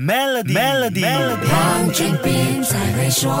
[0.00, 1.04] Melody，Melody，
[1.50, 3.34] 黄俊斌在会说。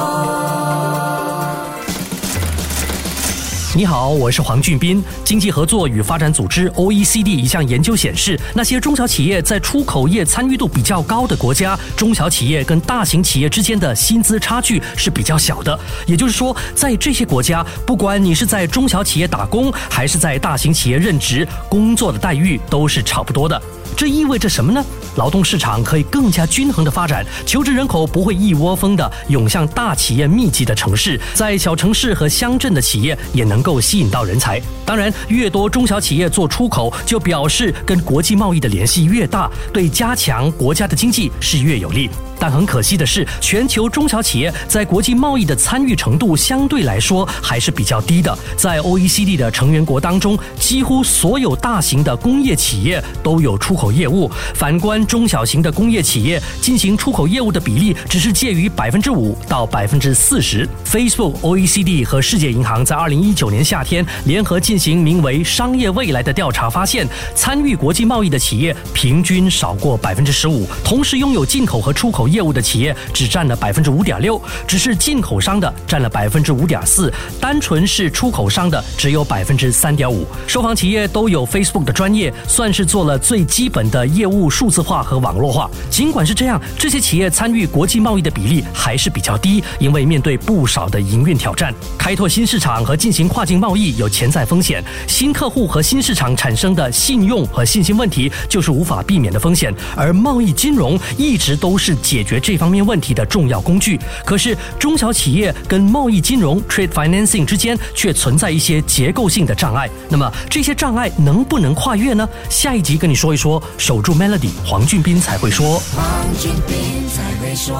[3.76, 5.00] 你好，我是黄俊斌。
[5.22, 15.78] 经济合作与发展组织 （OECD） 一项研究显示，那些中小企业在出口业参与度比较高的国家，中小企业跟大型企业之间的薪资差距是比较小的。
[16.06, 23.62] 也就是说，在这些国家，不管你是在中小企业打工，还是在大型企业任职，工作的待遇都是差不多的。
[23.96, 24.84] 这意味着什么呢？
[25.18, 34.62] 劳动市场可以更加均衡的发展，求职人口不会一窝蜂地涌向大企业密集的城市，在小城市和乡镇的企业也能够吸引到人才。
[34.86, 42.08] 当然，越多中小企业做出口，就表示跟国际贸易的联系越大，对加强国家的经济是越有利。
[42.38, 48.36] 但很可惜的是，全球中小企业在国际贸易的参与程度相对来说还是比较低的。
[48.56, 54.30] 在 OECD 的成员国当中，几乎所有大型的工业企业都有出口业务。
[54.54, 60.68] 反观中小型的工业企业，进行出口业务的比例只是介于百分之五到百分之四十。
[60.86, 72.27] Facebook、OECD 和世界银行在二零一九年夏天联合进行名为“商业未来”的调查，发现参与国际贸易的企业平均少过百分之十五，同时拥有进口和出口。
[72.28, 80.26] 业务的企业只占了百分之五点六，只是进口商的占了百分之五点四，单纯是出口商的只有百分之三点五。
[80.46, 85.68] 受访企业都有 Facebook 的专业，算是做了最基本的业务数字化和网络化。
[85.90, 94.84] 尽管是这样，这些企业参与国际贸易的比例还是比较低，因为面对不少的营运挑战，开拓新市场和进行跨境贸易有潜在风险。
[95.06, 102.17] 新客户和新市场产生的信用和信心问题就是无法避免的风险，而贸易金融一直都是解。
[102.18, 109.88] 解决这方面问题的重要工具，可是中小企业跟贸易金融 （trade financing） 之间却存在一些结构性的障碍。
[110.08, 112.28] 那么这些障碍能不能跨越呢？
[112.50, 113.62] 下一集跟你说一说。
[113.76, 115.80] 守住 Melody，黄俊斌才会说。
[115.94, 116.04] 黄
[116.40, 117.76] 俊斌才会说。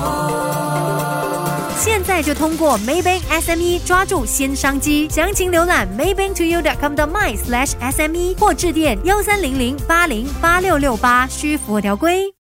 [1.76, 12.32] 现在就通过 Maybank SME 抓住新商机，详情浏览 maybanktoyou.com 的 my/sme 或致电幺三零零八零八六六八，需符合条规。